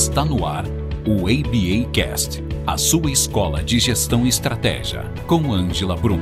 Está 0.00 0.24
no 0.24 0.46
ar 0.46 0.64
o 1.06 1.26
ABA 1.26 1.90
Cast, 1.92 2.42
a 2.66 2.78
sua 2.78 3.10
escola 3.10 3.62
de 3.62 3.78
gestão 3.78 4.24
e 4.24 4.30
estratégia, 4.30 5.02
com 5.26 5.52
Ângela 5.52 5.94
Brum. 5.94 6.18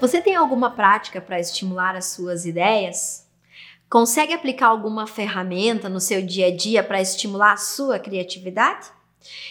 Você 0.00 0.20
tem 0.20 0.36
alguma 0.36 0.70
prática 0.70 1.20
para 1.20 1.40
estimular 1.40 1.96
as 1.96 2.04
suas 2.04 2.46
ideias? 2.46 3.28
Consegue 3.90 4.32
aplicar 4.32 4.68
alguma 4.68 5.08
ferramenta 5.08 5.88
no 5.88 5.98
seu 5.98 6.24
dia 6.24 6.46
a 6.46 6.56
dia 6.56 6.84
para 6.84 7.02
estimular 7.02 7.54
a 7.54 7.56
sua 7.56 7.98
criatividade? 7.98 8.86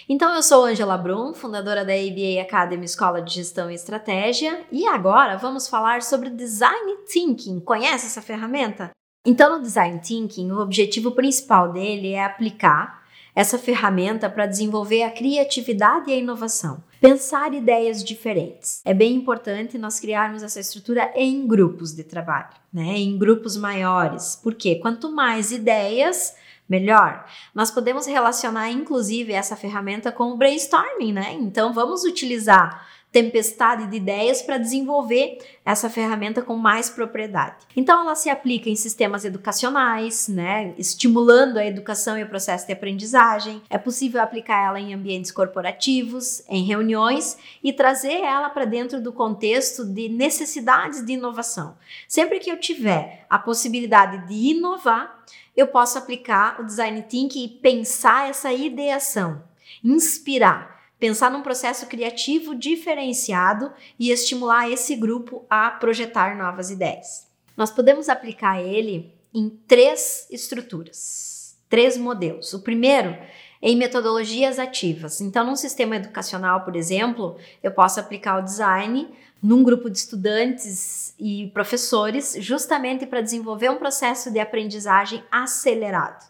Então, 0.07 0.33
eu 0.33 0.41
sou 0.41 0.63
Angela 0.63 0.97
Brum, 0.97 1.33
fundadora 1.33 1.83
da 1.83 1.91
ABA 1.91 2.41
Academy 2.41 2.85
Escola 2.85 3.21
de 3.21 3.33
Gestão 3.33 3.69
e 3.69 3.75
Estratégia, 3.75 4.65
e 4.71 4.87
agora 4.87 5.35
vamos 5.35 5.67
falar 5.67 6.01
sobre 6.01 6.29
Design 6.29 6.95
Thinking. 7.11 7.59
Conhece 7.59 8.05
essa 8.05 8.21
ferramenta? 8.21 8.91
Então, 9.29 9.57
no 9.57 9.61
Design 9.61 9.99
Thinking, 9.99 10.51
o 10.51 10.61
objetivo 10.61 11.11
principal 11.11 11.73
dele 11.73 12.13
é 12.13 12.23
aplicar 12.23 13.03
essa 13.35 13.59
ferramenta 13.59 14.29
para 14.29 14.45
desenvolver 14.45 15.03
a 15.03 15.11
criatividade 15.11 16.09
e 16.09 16.13
a 16.13 16.17
inovação. 16.17 16.81
Pensar 17.01 17.53
ideias 17.53 18.01
diferentes. 18.01 18.81
É 18.85 18.93
bem 18.93 19.13
importante 19.15 19.77
nós 19.77 19.99
criarmos 19.99 20.43
essa 20.43 20.61
estrutura 20.61 21.11
em 21.13 21.45
grupos 21.45 21.93
de 21.93 22.05
trabalho, 22.05 22.55
né? 22.71 22.97
Em 22.97 23.17
grupos 23.17 23.57
maiores. 23.57 24.39
Porque 24.41 24.75
quanto 24.75 25.11
mais 25.11 25.51
ideias, 25.51 26.33
melhor. 26.67 27.25
Nós 27.53 27.69
podemos 27.69 28.07
relacionar, 28.07 28.71
inclusive, 28.71 29.33
essa 29.33 29.57
ferramenta 29.57 30.09
com 30.09 30.31
o 30.31 30.37
brainstorming, 30.37 31.11
né? 31.11 31.33
Então, 31.33 31.73
vamos 31.73 32.05
utilizar 32.05 32.87
tempestade 33.11 33.87
de 33.87 33.97
ideias 33.97 34.41
para 34.41 34.57
desenvolver 34.57 35.39
essa 35.65 35.89
ferramenta 35.89 36.41
com 36.41 36.55
mais 36.55 36.89
propriedade. 36.89 37.65
Então, 37.75 38.01
ela 38.01 38.15
se 38.15 38.29
aplica 38.29 38.69
em 38.69 38.75
sistemas 38.75 39.25
educacionais, 39.25 40.27
né? 40.27 40.73
Estimulando 40.77 41.57
a 41.57 41.65
educação 41.65 42.17
e 42.17 42.23
o 42.23 42.29
processo 42.29 42.67
de 42.67 42.73
aprendizagem. 42.73 43.61
É 43.69 43.77
possível 43.77 44.21
aplicar 44.21 44.65
ela 44.65 44.79
em 44.79 44.93
ambientes 44.93 45.31
corporativos, 45.31 46.43
em 46.47 46.63
reuniões 46.63 47.37
e 47.63 47.73
trazer 47.73 48.21
ela 48.21 48.49
para 48.49 48.65
dentro 48.65 49.01
do 49.01 49.11
contexto 49.11 49.85
de 49.85 50.09
necessidades 50.09 51.05
de 51.05 51.13
inovação. 51.13 51.77
Sempre 52.07 52.39
que 52.39 52.51
eu 52.51 52.59
tiver 52.59 53.25
a 53.29 53.39
possibilidade 53.39 54.27
de 54.27 54.51
inovar, 54.51 55.23
eu 55.55 55.67
posso 55.67 55.97
aplicar 55.97 56.61
o 56.61 56.65
design 56.65 57.01
thinking 57.01 57.45
e 57.45 57.47
pensar 57.47 58.29
essa 58.29 58.53
ideação, 58.53 59.41
inspirar, 59.83 60.76
pensar 60.99 61.31
num 61.31 61.41
processo 61.41 61.85
criativo 61.87 62.55
diferenciado 62.55 63.71
e 63.99 64.11
estimular 64.11 64.69
esse 64.69 64.95
grupo 64.95 65.45
a 65.49 65.69
projetar 65.71 66.37
novas 66.37 66.71
ideias. 66.71 67.27
Nós 67.55 67.71
podemos 67.71 68.09
aplicar 68.09 68.61
ele 68.61 69.13
em 69.33 69.49
três 69.67 70.27
estruturas, 70.31 71.57
três 71.69 71.97
modelos. 71.97 72.53
O 72.53 72.61
primeiro 72.61 73.17
em 73.61 73.75
metodologias 73.75 74.59
ativas. 74.59 75.19
Então, 75.21 75.45
num 75.45 75.55
sistema 75.55 75.95
educacional, 75.95 76.61
por 76.61 76.75
exemplo, 76.75 77.37
eu 77.63 77.71
posso 77.71 77.99
aplicar 77.99 78.37
o 78.37 78.43
design 78.43 79.09
num 79.41 79.63
grupo 79.63 79.89
de 79.89 79.97
estudantes 79.97 81.13
e 81.19 81.47
professores, 81.53 82.35
justamente 82.39 83.05
para 83.05 83.21
desenvolver 83.21 83.69
um 83.69 83.77
processo 83.77 84.31
de 84.31 84.39
aprendizagem 84.39 85.23
acelerado. 85.31 86.25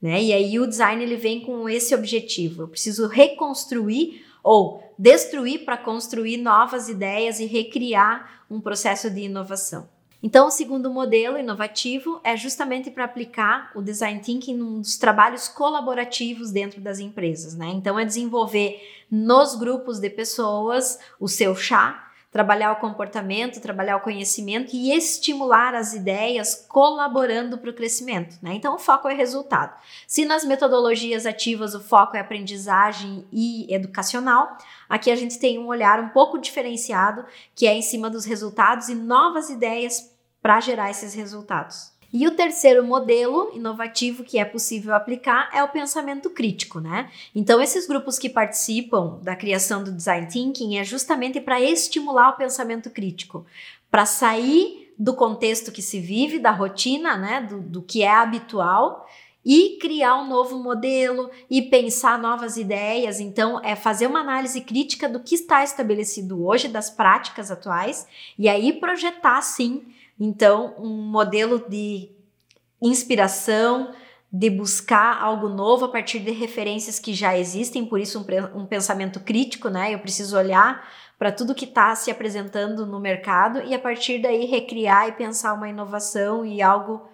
Né? 0.00 0.22
E 0.22 0.32
aí 0.32 0.58
o 0.58 0.66
design 0.66 1.02
ele 1.02 1.16
vem 1.16 1.40
com 1.40 1.68
esse 1.68 1.94
objetivo. 1.94 2.62
Eu 2.62 2.68
preciso 2.68 3.06
reconstruir 3.06 4.24
ou 4.42 4.82
destruir 4.98 5.64
para 5.64 5.76
construir 5.76 6.38
novas 6.38 6.88
ideias 6.88 7.40
e 7.40 7.46
recriar 7.46 8.44
um 8.50 8.60
processo 8.60 9.10
de 9.10 9.22
inovação. 9.22 9.88
Então, 10.22 10.48
o 10.48 10.50
segundo 10.50 10.90
modelo 10.90 11.38
inovativo 11.38 12.20
é 12.22 12.36
justamente 12.36 12.90
para 12.90 13.04
aplicar 13.04 13.70
o 13.74 13.80
design 13.80 14.20
thinking 14.20 14.54
nos 14.54 14.98
trabalhos 14.98 15.48
colaborativos 15.48 16.50
dentro 16.50 16.78
das 16.78 16.98
empresas, 16.98 17.54
né? 17.54 17.68
Então, 17.68 17.98
é 17.98 18.04
desenvolver 18.04 18.78
nos 19.10 19.54
grupos 19.54 19.98
de 19.98 20.10
pessoas 20.10 20.98
o 21.18 21.26
seu 21.26 21.56
chá, 21.56 22.09
trabalhar 22.30 22.72
o 22.72 22.76
comportamento, 22.76 23.60
trabalhar 23.60 23.96
o 23.96 24.00
conhecimento 24.00 24.74
e 24.74 24.92
estimular 24.92 25.74
as 25.74 25.94
ideias 25.94 26.64
colaborando 26.68 27.58
para 27.58 27.70
o 27.70 27.74
crescimento. 27.74 28.38
Né? 28.40 28.54
Então, 28.54 28.74
o 28.74 28.78
foco 28.78 29.08
é 29.08 29.14
resultado. 29.14 29.76
Se 30.06 30.24
nas 30.24 30.44
metodologias 30.44 31.26
ativas 31.26 31.74
o 31.74 31.80
foco 31.80 32.16
é 32.16 32.20
aprendizagem 32.20 33.26
e 33.32 33.72
educacional, 33.74 34.56
aqui 34.88 35.10
a 35.10 35.16
gente 35.16 35.38
tem 35.38 35.58
um 35.58 35.66
olhar 35.66 35.98
um 35.98 36.10
pouco 36.10 36.38
diferenciado, 36.38 37.24
que 37.54 37.66
é 37.66 37.74
em 37.74 37.82
cima 37.82 38.08
dos 38.08 38.24
resultados 38.24 38.88
e 38.88 38.94
novas 38.94 39.50
ideias 39.50 40.14
para 40.40 40.60
gerar 40.60 40.90
esses 40.90 41.14
resultados. 41.14 41.99
E 42.12 42.26
o 42.26 42.32
terceiro 42.32 42.84
modelo 42.84 43.52
inovativo 43.54 44.24
que 44.24 44.38
é 44.38 44.44
possível 44.44 44.94
aplicar 44.94 45.48
é 45.52 45.62
o 45.62 45.68
pensamento 45.68 46.28
crítico, 46.28 46.80
né? 46.80 47.08
Então, 47.34 47.60
esses 47.60 47.86
grupos 47.86 48.18
que 48.18 48.28
participam 48.28 49.20
da 49.22 49.36
criação 49.36 49.84
do 49.84 49.92
design 49.92 50.26
thinking 50.26 50.76
é 50.76 50.84
justamente 50.84 51.40
para 51.40 51.60
estimular 51.60 52.30
o 52.30 52.36
pensamento 52.36 52.90
crítico, 52.90 53.46
para 53.90 54.04
sair 54.04 54.92
do 54.98 55.14
contexto 55.14 55.70
que 55.70 55.80
se 55.80 56.00
vive, 56.00 56.40
da 56.40 56.50
rotina, 56.50 57.16
né? 57.16 57.42
Do, 57.42 57.60
do 57.60 57.82
que 57.82 58.02
é 58.02 58.10
habitual 58.10 59.06
e 59.44 59.78
criar 59.80 60.16
um 60.16 60.28
novo 60.28 60.58
modelo 60.58 61.30
e 61.48 61.62
pensar 61.62 62.18
novas 62.18 62.56
ideias. 62.56 63.20
Então, 63.20 63.60
é 63.64 63.74
fazer 63.74 64.06
uma 64.06 64.20
análise 64.20 64.60
crítica 64.60 65.08
do 65.08 65.20
que 65.20 65.34
está 65.34 65.62
estabelecido 65.62 66.44
hoje, 66.44 66.68
das 66.68 66.90
práticas 66.90 67.50
atuais, 67.50 68.06
e 68.38 68.48
aí 68.48 68.72
projetar 68.72 69.40
sim 69.42 69.84
então, 70.20 70.74
um 70.78 71.10
modelo 71.10 71.66
de 71.66 72.10
inspiração, 72.82 73.94
de 74.30 74.50
buscar 74.50 75.20
algo 75.20 75.48
novo 75.48 75.86
a 75.86 75.88
partir 75.88 76.20
de 76.20 76.30
referências 76.30 76.98
que 76.98 77.14
já 77.14 77.36
existem, 77.36 77.86
por 77.86 77.98
isso 77.98 78.20
um, 78.20 78.60
um 78.60 78.66
pensamento 78.66 79.18
crítico, 79.18 79.70
né? 79.70 79.92
Eu 79.94 79.98
preciso 79.98 80.36
olhar 80.36 80.86
para 81.18 81.32
tudo 81.32 81.54
que 81.54 81.64
está 81.64 81.94
se 81.96 82.10
apresentando 82.10 82.86
no 82.86 83.00
mercado 83.00 83.60
e 83.62 83.74
a 83.74 83.78
partir 83.78 84.20
daí 84.20 84.44
recriar 84.44 85.08
e 85.08 85.12
pensar 85.12 85.54
uma 85.54 85.68
inovação 85.68 86.44
e 86.44 86.62
algo 86.62 87.08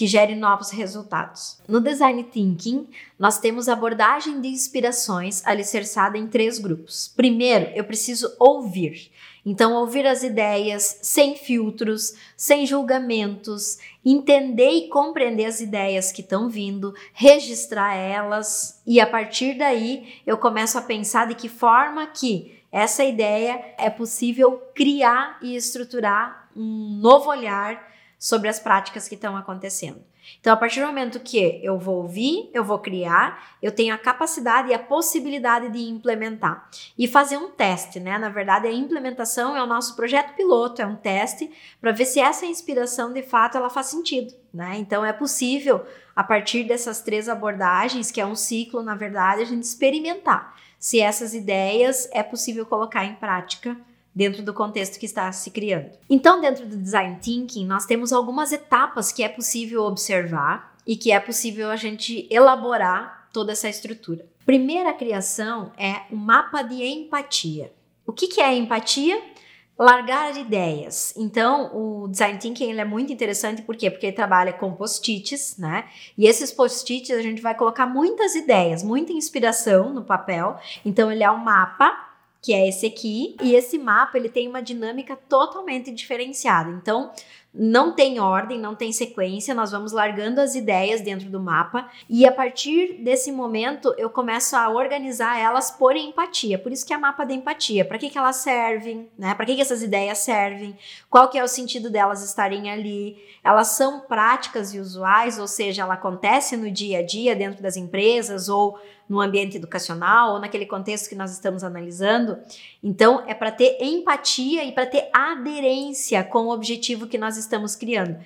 que 0.00 0.06
gere 0.06 0.34
novos 0.34 0.70
resultados. 0.70 1.58
No 1.68 1.78
design 1.78 2.24
thinking, 2.24 2.88
nós 3.18 3.38
temos 3.38 3.68
abordagem 3.68 4.40
de 4.40 4.48
inspirações 4.48 5.46
alicerçada 5.46 6.16
em 6.16 6.26
três 6.26 6.58
grupos. 6.58 7.12
Primeiro, 7.14 7.70
eu 7.74 7.84
preciso 7.84 8.34
ouvir. 8.38 9.12
Então, 9.44 9.74
ouvir 9.74 10.06
as 10.06 10.22
ideias 10.22 11.00
sem 11.02 11.36
filtros, 11.36 12.14
sem 12.34 12.64
julgamentos, 12.64 13.76
entender 14.02 14.70
e 14.70 14.88
compreender 14.88 15.44
as 15.44 15.60
ideias 15.60 16.10
que 16.10 16.22
estão 16.22 16.48
vindo, 16.48 16.94
registrar 17.12 17.94
elas 17.94 18.80
e 18.86 19.02
a 19.02 19.06
partir 19.06 19.58
daí 19.58 20.14
eu 20.26 20.38
começo 20.38 20.78
a 20.78 20.82
pensar 20.82 21.26
de 21.26 21.34
que 21.34 21.50
forma 21.50 22.06
que 22.06 22.58
essa 22.72 23.04
ideia 23.04 23.74
é 23.76 23.90
possível 23.90 24.62
criar 24.74 25.38
e 25.42 25.54
estruturar 25.54 26.48
um 26.56 26.98
novo 27.02 27.28
olhar 27.28 27.90
sobre 28.20 28.50
as 28.50 28.60
práticas 28.60 29.08
que 29.08 29.14
estão 29.14 29.34
acontecendo. 29.34 30.04
Então, 30.38 30.52
a 30.52 30.56
partir 30.56 30.80
do 30.80 30.86
momento 30.86 31.18
que 31.18 31.58
eu 31.64 31.78
vou 31.78 32.02
ouvir, 32.02 32.50
eu 32.52 32.62
vou 32.62 32.78
criar, 32.78 33.56
eu 33.62 33.72
tenho 33.72 33.94
a 33.94 33.98
capacidade 33.98 34.68
e 34.68 34.74
a 34.74 34.78
possibilidade 34.78 35.70
de 35.70 35.80
implementar 35.80 36.68
e 36.96 37.08
fazer 37.08 37.38
um 37.38 37.50
teste, 37.50 37.98
né? 37.98 38.18
Na 38.18 38.28
verdade, 38.28 38.68
a 38.68 38.72
implementação 38.72 39.56
é 39.56 39.62
o 39.62 39.66
nosso 39.66 39.96
projeto 39.96 40.36
piloto, 40.36 40.82
é 40.82 40.86
um 40.86 40.94
teste 40.94 41.50
para 41.80 41.92
ver 41.92 42.04
se 42.04 42.20
essa 42.20 42.44
inspiração 42.44 43.12
de 43.12 43.22
fato 43.22 43.56
ela 43.56 43.70
faz 43.70 43.86
sentido, 43.86 44.34
né? 44.52 44.76
Então, 44.76 45.02
é 45.04 45.14
possível 45.14 45.84
a 46.14 46.22
partir 46.22 46.64
dessas 46.64 47.00
três 47.00 47.26
abordagens, 47.26 48.10
que 48.10 48.20
é 48.20 48.26
um 48.26 48.36
ciclo, 48.36 48.82
na 48.82 48.94
verdade, 48.94 49.40
a 49.40 49.46
gente 49.46 49.62
experimentar 49.62 50.54
se 50.78 51.00
essas 51.00 51.34
ideias 51.34 52.06
é 52.12 52.22
possível 52.22 52.66
colocar 52.66 53.04
em 53.04 53.14
prática 53.14 53.76
dentro 54.14 54.42
do 54.42 54.52
contexto 54.52 54.98
que 54.98 55.06
está 55.06 55.30
se 55.32 55.50
criando. 55.50 55.90
Então, 56.08 56.40
dentro 56.40 56.66
do 56.66 56.76
design 56.76 57.18
thinking, 57.20 57.66
nós 57.66 57.86
temos 57.86 58.12
algumas 58.12 58.52
etapas 58.52 59.12
que 59.12 59.22
é 59.22 59.28
possível 59.28 59.84
observar 59.84 60.76
e 60.86 60.96
que 60.96 61.12
é 61.12 61.20
possível 61.20 61.70
a 61.70 61.76
gente 61.76 62.26
elaborar 62.30 63.28
toda 63.32 63.52
essa 63.52 63.68
estrutura. 63.68 64.26
Primeira 64.44 64.92
criação 64.92 65.72
é 65.78 66.02
o 66.10 66.16
mapa 66.16 66.62
de 66.62 66.82
empatia. 66.82 67.72
O 68.06 68.12
que, 68.12 68.26
que 68.26 68.40
é 68.40 68.56
empatia? 68.56 69.22
Largar 69.78 70.36
ideias. 70.36 71.14
Então, 71.16 71.70
o 71.74 72.08
design 72.08 72.38
thinking 72.38 72.78
é 72.78 72.84
muito 72.84 73.12
interessante 73.12 73.62
por 73.62 73.76
quê? 73.76 73.90
Porque 73.90 74.06
ele 74.06 74.16
trabalha 74.16 74.52
com 74.52 74.74
post-its, 74.74 75.56
né? 75.56 75.88
E 76.18 76.26
esses 76.26 76.52
post-its 76.52 77.10
a 77.10 77.22
gente 77.22 77.40
vai 77.40 77.54
colocar 77.54 77.86
muitas 77.86 78.34
ideias, 78.34 78.82
muita 78.82 79.12
inspiração 79.12 79.94
no 79.94 80.04
papel. 80.04 80.58
Então, 80.84 81.10
ele 81.10 81.22
é 81.22 81.30
um 81.30 81.38
mapa 81.38 82.09
que 82.42 82.52
é 82.54 82.68
esse 82.68 82.86
aqui, 82.86 83.36
e 83.42 83.54
esse 83.54 83.78
mapa 83.78 84.16
ele 84.16 84.28
tem 84.28 84.48
uma 84.48 84.62
dinâmica 84.62 85.16
totalmente 85.28 85.90
diferenciada. 85.92 86.70
Então, 86.70 87.12
não 87.52 87.92
tem 87.92 88.20
ordem, 88.20 88.60
não 88.60 88.76
tem 88.76 88.92
sequência, 88.92 89.54
nós 89.54 89.72
vamos 89.72 89.90
largando 89.90 90.40
as 90.40 90.54
ideias 90.54 91.00
dentro 91.00 91.28
do 91.28 91.40
mapa 91.40 91.88
e 92.08 92.24
a 92.24 92.30
partir 92.30 93.02
desse 93.02 93.32
momento 93.32 93.92
eu 93.98 94.08
começo 94.08 94.54
a 94.54 94.70
organizar 94.70 95.38
elas 95.38 95.70
por 95.70 95.96
empatia. 95.96 96.58
Por 96.58 96.70
isso 96.70 96.86
que 96.86 96.94
é 96.94 96.96
mapa 96.96 97.24
da 97.24 97.34
empatia. 97.34 97.84
Para 97.84 97.98
que, 97.98 98.08
que 98.08 98.16
elas 98.16 98.36
servem, 98.36 99.08
né? 99.18 99.34
Para 99.34 99.44
que, 99.44 99.56
que 99.56 99.60
essas 99.60 99.82
ideias 99.82 100.18
servem? 100.18 100.78
Qual 101.08 101.28
que 101.28 101.38
é 101.38 101.42
o 101.42 101.48
sentido 101.48 101.90
delas 101.90 102.22
estarem 102.22 102.70
ali? 102.70 103.18
Elas 103.42 103.68
são 103.68 104.00
práticas 104.00 104.72
e 104.72 104.78
usuais, 104.78 105.38
ou 105.38 105.48
seja, 105.48 105.82
ela 105.82 105.94
acontece 105.94 106.56
no 106.56 106.70
dia 106.70 107.00
a 107.00 107.02
dia 107.02 107.34
dentro 107.34 107.62
das 107.62 107.76
empresas 107.76 108.48
ou 108.48 108.78
no 109.10 109.20
ambiente 109.20 109.56
educacional 109.56 110.34
ou 110.34 110.38
naquele 110.38 110.64
contexto 110.64 111.08
que 111.08 111.16
nós 111.16 111.32
estamos 111.32 111.64
analisando. 111.64 112.38
Então, 112.80 113.24
é 113.26 113.34
para 113.34 113.50
ter 113.50 113.76
empatia 113.82 114.64
e 114.64 114.70
para 114.70 114.86
ter 114.86 115.10
aderência 115.12 116.22
com 116.22 116.46
o 116.46 116.52
objetivo 116.52 117.08
que 117.08 117.18
nós 117.18 117.36
estamos 117.40 117.74
criando. 117.74 118.18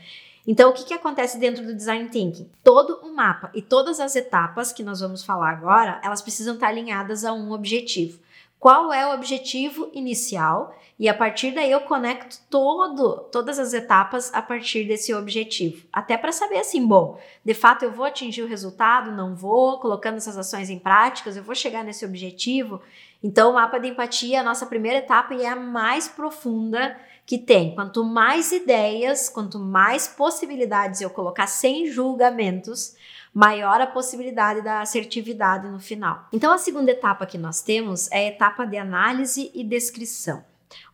Então, 0.46 0.70
o 0.70 0.72
que, 0.74 0.84
que 0.84 0.94
acontece 0.94 1.38
dentro 1.38 1.64
do 1.64 1.74
design 1.74 2.08
thinking? 2.10 2.50
Todo 2.62 3.00
o 3.02 3.14
mapa 3.14 3.50
e 3.54 3.62
todas 3.62 3.98
as 3.98 4.14
etapas 4.14 4.72
que 4.72 4.82
nós 4.82 5.00
vamos 5.00 5.24
falar 5.24 5.50
agora, 5.50 6.00
elas 6.04 6.20
precisam 6.20 6.54
estar 6.54 6.68
alinhadas 6.68 7.24
a 7.24 7.32
um 7.32 7.52
objetivo 7.52 8.18
qual 8.64 8.90
é 8.90 9.06
o 9.06 9.12
objetivo 9.12 9.90
inicial 9.92 10.74
e 10.98 11.06
a 11.06 11.12
partir 11.12 11.50
daí 11.50 11.70
eu 11.70 11.82
conecto 11.82 12.38
todo, 12.48 13.28
todas 13.30 13.58
as 13.58 13.74
etapas 13.74 14.32
a 14.32 14.40
partir 14.40 14.84
desse 14.84 15.12
objetivo. 15.12 15.86
Até 15.92 16.16
para 16.16 16.32
saber 16.32 16.56
assim, 16.56 16.86
bom, 16.86 17.20
de 17.44 17.52
fato 17.52 17.84
eu 17.84 17.92
vou 17.92 18.06
atingir 18.06 18.40
o 18.40 18.46
resultado, 18.46 19.12
não 19.12 19.34
vou, 19.34 19.78
colocando 19.80 20.16
essas 20.16 20.38
ações 20.38 20.70
em 20.70 20.78
práticas, 20.78 21.36
eu 21.36 21.42
vou 21.42 21.54
chegar 21.54 21.84
nesse 21.84 22.06
objetivo. 22.06 22.80
Então, 23.22 23.50
o 23.50 23.54
mapa 23.54 23.78
de 23.78 23.88
empatia 23.88 24.38
é 24.38 24.40
a 24.40 24.42
nossa 24.42 24.64
primeira 24.64 24.96
etapa 24.96 25.34
e 25.34 25.42
é 25.42 25.48
a 25.50 25.56
mais 25.56 26.08
profunda 26.08 26.98
que 27.26 27.38
tem. 27.38 27.74
Quanto 27.74 28.04
mais 28.04 28.52
ideias, 28.52 29.28
quanto 29.28 29.58
mais 29.58 30.06
possibilidades 30.06 31.00
eu 31.00 31.10
colocar 31.10 31.46
sem 31.46 31.86
julgamentos, 31.86 32.94
maior 33.32 33.80
a 33.80 33.86
possibilidade 33.86 34.62
da 34.62 34.80
assertividade 34.80 35.68
no 35.68 35.80
final. 35.80 36.28
Então, 36.32 36.52
a 36.52 36.58
segunda 36.58 36.90
etapa 36.90 37.26
que 37.26 37.38
nós 37.38 37.62
temos 37.62 38.10
é 38.12 38.18
a 38.18 38.28
etapa 38.28 38.64
de 38.64 38.76
análise 38.76 39.50
e 39.54 39.64
descrição. 39.64 40.44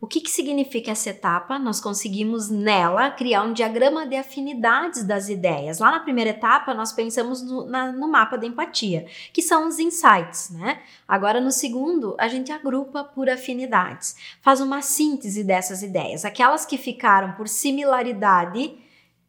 O 0.00 0.06
que, 0.06 0.21
que 0.21 0.31
significa 0.31 0.91
essa 0.91 1.11
etapa? 1.11 1.59
Nós 1.59 1.81
conseguimos 1.81 2.49
nela 2.49 3.11
criar 3.11 3.43
um 3.43 3.53
diagrama 3.53 4.06
de 4.06 4.17
afinidades 4.17 5.05
das 5.05 5.29
ideias. 5.29 5.79
Lá 5.79 5.91
na 5.91 6.00
primeira 6.00 6.31
etapa, 6.31 6.75
nós 6.75 6.93
pensamos 6.93 7.43
no, 7.43 7.67
na, 7.67 7.93
no 7.93 8.09
mapa 8.09 8.37
da 8.37 8.47
empatia, 8.47 9.06
que 9.32 9.43
são 9.43 9.69
os 9.69 9.79
insights, 9.79 10.50
né? 10.50 10.81
Agora, 11.06 11.41
no 11.41 11.50
segundo, 11.50 12.15
a 12.19 12.29
gente 12.29 12.53
agrupa 12.53 13.05
por 13.05 13.29
afinidades, 13.29 14.17
faz 14.41 14.61
uma 14.61 14.82
síntese 14.82 15.44
dessas 15.44 15.83
ideias. 15.83 16.25
Aquelas 16.25 16.65
que 16.65 16.79
ficaram 16.79 17.33
por 17.33 17.49
similaridade 17.49 18.79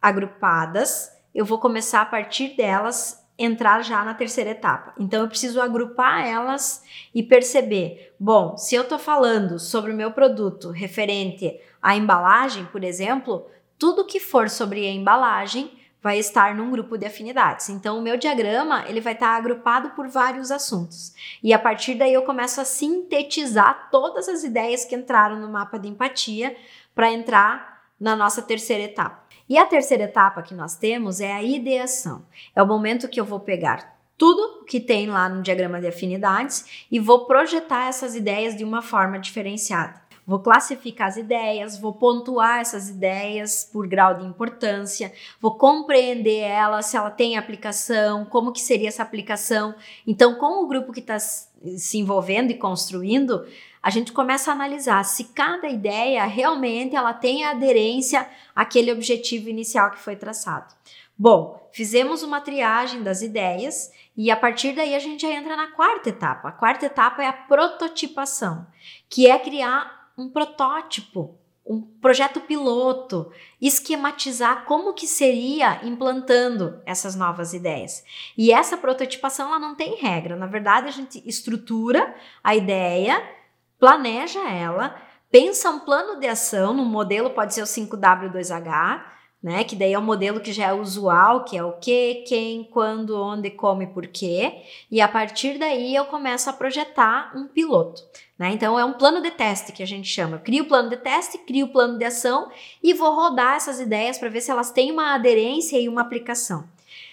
agrupadas 0.01 1.12
eu 1.33 1.45
vou 1.45 1.57
começar 1.59 2.01
a 2.01 2.06
partir 2.06 2.57
delas 2.57 3.20
entrar 3.38 3.83
já 3.83 4.04
na 4.04 4.13
terceira 4.13 4.51
etapa. 4.51 4.94
Então 5.00 5.22
eu 5.22 5.28
preciso 5.28 5.62
agrupar 5.62 6.25
elas 6.25 6.83
e 7.13 7.24
perceber, 7.24 8.13
bom, 8.19 8.56
se 8.57 8.75
eu 8.75 8.83
estou 8.83 9.00
falando 9.00 9.60
sobre 9.60 9.92
o 9.92 9.95
meu 9.95 10.12
produto 10.12 10.69
referente 10.69 11.60
à 11.81 11.95
embalagem, 11.95 12.66
por 12.66 12.83
exemplo, 12.83 13.48
tudo 13.80 14.06
que 14.06 14.19
for 14.19 14.50
sobre 14.50 14.86
a 14.86 14.92
embalagem 14.92 15.72
vai 16.01 16.18
estar 16.18 16.56
num 16.56 16.72
grupo 16.72 16.98
de 16.98 17.06
afinidades. 17.06 17.69
Então 17.69 18.00
o 18.00 18.01
meu 18.01 18.18
diagrama, 18.18 18.86
ele 18.88 19.00
vai 19.00 19.13
estar 19.13 19.36
agrupado 19.36 19.92
por 19.92 20.07
vários 20.07 20.50
assuntos. 20.50 21.13
E 21.44 21.54
a 21.54 21.60
partir 21.60 21.95
daí 21.95 22.13
eu 22.13 22.24
começo 22.24 22.60
a 22.60 22.66
sintetizar 22.66 23.89
todas 23.92 24.28
as 24.28 24.44
ideias 24.44 24.83
que 24.83 24.95
entraram 24.95 25.39
no 25.39 25.48
mapa 25.48 25.78
de 25.78 25.88
empatia 25.88 26.56
para 26.95 27.12
entrar 27.12 27.83
na 28.00 28.16
nossa 28.16 28.42
terceira 28.42 28.83
etapa. 28.83 29.22
E 29.51 29.57
a 29.57 29.65
terceira 29.65 30.06
etapa 30.06 30.42
que 30.42 30.56
nós 30.56 30.77
temos 30.77 31.19
é 31.19 31.33
a 31.33 31.44
ideação. 31.44 32.24
É 32.56 32.63
o 32.63 32.65
momento 32.65 33.09
que 33.09 33.19
eu 33.19 33.25
vou 33.25 33.42
pegar 33.42 34.00
tudo 34.18 34.63
que 34.63 34.80
tem 34.80 35.07
lá 35.07 35.27
no 35.27 35.42
diagrama 35.42 35.81
de 35.81 35.88
afinidades 35.88 36.86
e 36.89 37.01
vou 37.01 37.25
projetar 37.25 37.89
essas 37.89 38.15
ideias 38.15 38.56
de 38.56 38.63
uma 38.63 38.81
forma 38.81 39.19
diferenciada. 39.19 40.01
Vou 40.25 40.39
classificar 40.39 41.09
as 41.09 41.18
ideias, 41.18 41.77
vou 41.77 41.92
pontuar 41.92 42.62
essas 42.62 42.88
ideias 42.88 43.69
por 43.74 43.86
grau 43.89 44.13
de 44.13 44.25
importância, 44.25 45.12
vou 45.42 45.57
compreender 45.57 46.39
ela, 46.39 46.81
se 46.81 46.95
ela 46.95 47.12
tem 47.12 47.38
aplicação, 47.38 48.24
como 48.24 48.54
que 48.54 48.62
seria 48.62 48.88
essa 48.88 49.04
aplicação. 49.04 49.75
Então, 50.07 50.36
com 50.36 50.63
o 50.63 50.68
grupo 50.68 50.94
que 50.94 51.01
está 51.01 51.19
se 51.19 51.97
envolvendo 51.97 52.51
e 52.51 52.57
construindo, 52.57 53.45
a 53.81 53.89
gente 53.89 54.12
começa 54.12 54.51
a 54.51 54.54
analisar 54.54 55.04
se 55.04 55.25
cada 55.25 55.68
ideia 55.68 56.24
realmente 56.25 56.95
ela 56.95 57.13
tem 57.13 57.44
aderência 57.44 58.30
àquele 58.56 58.92
objetivo 58.92 59.50
inicial 59.50 59.92
que 59.92 60.00
foi 60.00 60.16
traçado. 60.16 60.74
Bom, 61.18 61.69
fizemos 61.72 62.24
uma 62.24 62.42
triagem 62.42 63.04
das 63.04 63.22
ideias 63.22 63.92
e 64.16 64.30
a 64.30 64.36
partir 64.36 64.74
daí 64.74 64.95
a 64.95 65.00
gente 65.00 65.22
já 65.22 65.30
entra 65.30 65.56
na 65.56 65.68
quarta 65.68 66.10
etapa. 66.10 66.50
A 66.50 66.51
quarta 66.51 66.86
etapa 66.86 67.24
é 67.24 67.28
a 67.28 67.33
prototipação, 67.33 68.68
que 69.10 69.28
é 69.28 69.38
criar 69.38 70.12
um 70.18 70.30
protótipo, 70.30 71.38
um 71.66 71.81
projeto 71.81 72.42
piloto, 72.42 73.31
esquematizar 73.62 74.66
como 74.66 74.94
que 74.94 75.07
seria 75.07 75.80
implantando 75.86 76.81
essas 76.86 77.16
novas 77.16 77.54
ideias. 77.54 78.04
E 78.38 78.51
essa 78.51 78.75
prototipação 78.75 79.48
ela 79.48 79.60
não 79.60 79.75
tem 79.75 79.95
regra, 79.95 80.36
na 80.36 80.48
verdade 80.48 80.88
a 80.88 80.92
gente 80.92 81.22
estrutura 81.28 82.16
a 82.44 82.56
ideia 82.56 83.40
planeja 83.81 84.48
ela, 84.48 84.95
pensa 85.31 85.72
um 85.72 85.80
plano 85.80 86.19
de 86.19 86.28
ação, 86.28 86.72
no 86.72 86.86
modelo 86.86 87.31
pode 87.31 87.56
ser 87.56 87.63
o 87.63 87.66
5W2H, 87.66 89.04
né? 89.42 89.63
Que 89.63 89.75
daí 89.75 89.94
é 89.94 89.98
o 89.98 90.01
um 90.01 90.06
modelo 90.06 90.39
que 90.39 90.54
já 90.54 90.68
é 90.68 90.74
usual, 90.74 91.44
que 91.44 91.57
é 91.57 91.63
o 91.63 91.74
que, 91.80 92.24
quem, 92.28 92.63
quando, 92.66 93.19
onde, 93.19 93.50
como 93.50 93.81
e 93.81 93.88
porquê. 93.88 94.62
E 94.92 95.01
a 95.01 95.07
partir 95.07 95.57
daí 95.57 95.95
eu 95.95 96.06
começo 96.06 96.48
a 96.48 96.54
projetar 96.54 97.36
um 97.36 97.48
piloto. 97.48 98.04
Né? 98.38 98.51
Então 98.51 98.78
é 98.78 98.86
um 98.86 98.94
plano 98.94 99.19
de 99.19 99.31
teste 99.31 99.72
que 99.72 99.81
a 99.81 99.88
gente 99.88 100.07
chama. 100.07 100.36
Eu 100.36 100.42
crio 100.42 100.66
o 100.66 100.68
plano 100.68 100.92
de 100.92 100.98
teste, 100.98 101.39
crio 101.39 101.66
o 101.66 101.72
plano 101.72 101.98
de 101.98 102.06
ação 102.06 102.51
e 102.83 102.94
vou 102.94 103.16
rodar 103.16 103.56
essas 103.56 103.80
ideias 103.80 104.19
para 104.19 104.30
ver 104.30 104.42
se 104.42 104.51
elas 104.51 104.69
têm 104.69 104.92
uma 104.92 105.16
aderência 105.16 105.80
e 105.80 105.89
uma 105.89 106.01
aplicação. 106.01 106.69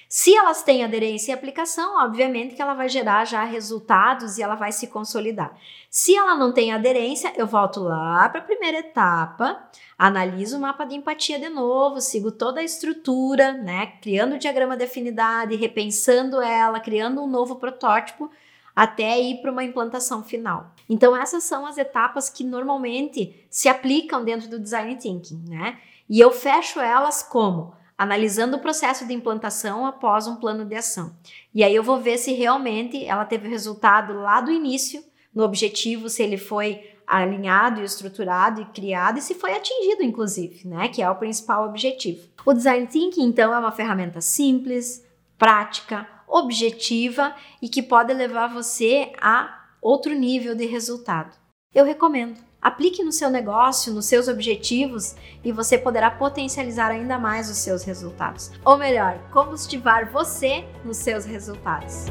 Se 0.09 0.35
elas 0.35 0.63
têm 0.63 0.83
aderência 0.83 1.33
e 1.33 1.35
aplicação, 1.35 2.03
obviamente 2.03 2.55
que 2.55 2.63
ela 2.63 2.73
vai 2.73 2.89
gerar 2.89 3.27
já 3.27 3.45
resultados 3.45 4.39
e 4.39 4.43
ela 4.43 4.55
vai 4.55 4.73
se 4.73 4.87
consolidar. 4.87 5.55
Se 5.91 6.17
ela 6.17 6.35
não 6.35 6.51
tem 6.51 6.73
aderência, 6.73 7.31
eu 7.37 7.47
volto 7.47 7.81
lá 7.81 8.27
para 8.31 8.41
a 8.41 8.45
primeira 8.45 8.79
etapa, 8.79 9.69
analiso 9.99 10.57
o 10.57 10.61
mapa 10.61 10.87
de 10.87 10.95
empatia 10.95 11.39
de 11.39 11.51
novo, 11.51 12.01
sigo 12.01 12.33
toda 12.33 12.61
a 12.61 12.65
estrutura, 12.65 13.53
né, 13.53 13.99
criando 14.01 14.37
o 14.37 14.39
diagrama 14.39 14.79
de 14.79 14.85
afinidade, 14.85 15.57
repensando 15.57 16.41
ela, 16.41 16.81
criando 16.81 17.23
um 17.23 17.27
novo 17.27 17.57
protótipo 17.57 18.31
até 18.75 19.21
ir 19.21 19.43
para 19.43 19.53
uma 19.53 19.65
implantação 19.65 20.25
final. 20.25 20.73
Então 20.89 21.15
essas 21.15 21.45
são 21.45 21.67
as 21.67 21.77
etapas 21.77 22.31
que 22.31 22.45
normalmente 22.45 23.47
se 23.51 23.69
aplicam 23.69 24.25
dentro 24.25 24.49
do 24.49 24.59
design 24.59 24.97
thinking, 24.97 25.45
né? 25.51 25.79
E 26.09 26.19
eu 26.19 26.31
fecho 26.31 26.81
elas 26.81 27.23
como 27.23 27.77
analisando 27.99 28.57
o 28.57 28.61
processo 28.61 29.05
de 29.05 29.13
implantação 29.13 29.85
após 29.85 30.29
um 30.29 30.37
plano 30.37 30.65
de 30.65 30.77
ação. 30.77 31.13
E 31.53 31.65
aí 31.65 31.75
eu 31.75 31.83
vou 31.83 31.99
ver 31.99 32.17
se 32.17 32.33
realmente 32.33 33.05
ela 33.05 33.25
teve 33.25 33.49
resultado 33.49 34.15
lá 34.15 34.41
do 34.41 34.53
início, 34.53 35.03
no 35.35 35.43
objetivo, 35.43 36.09
se 36.09 36.23
ele 36.23 36.39
foi 36.39 36.95
alinhado 37.05 37.81
e 37.81 37.85
estruturado 37.85 38.61
e 38.61 38.67
criado 38.67 39.19
e 39.19 39.23
se 39.23 39.35
foi 39.35 39.55
atingido, 39.55 40.03
inclusive, 40.03 40.69
né? 40.69 40.89
Que 40.89 41.03
é 41.03 41.11
o 41.11 41.17
principal 41.17 41.67
objetivo. 41.67 42.29
O 42.45 42.53
design 42.53 42.87
thinking, 42.87 43.25
então, 43.25 43.53
é 43.53 43.59
uma 43.59 43.73
ferramenta 43.73 44.21
simples, 44.21 45.05
prática, 45.37 46.07
objetiva 46.29 47.35
e 47.61 47.69
que 47.69 47.83
pode 47.83 48.13
levar 48.13 48.49
você 48.49 49.13
a 49.21 49.65
outro 49.81 50.15
nível 50.15 50.55
de 50.55 50.67
resultado. 50.67 51.35
Eu 51.75 51.85
recomendo. 51.85 52.48
Aplique 52.61 53.05
no 53.05 53.13
seu 53.13 53.31
negócio, 53.31 53.93
nos 53.93 54.07
seus 54.07 54.27
objetivos 54.27 55.15
e 55.45 55.53
você 55.53 55.79
poderá 55.79 56.11
potencializar 56.11 56.91
ainda 56.91 57.19
mais 57.19 57.49
os 57.49 57.59
seus 57.59 57.85
resultados. 57.85 58.51
Ou 58.65 58.77
melhor, 58.77 59.19
combustívar 59.31 60.11
você 60.11 60.65
nos 60.85 60.97
seus 60.97 61.25
resultados. 61.25 62.07